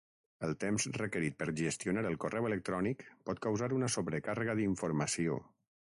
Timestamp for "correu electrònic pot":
2.25-3.45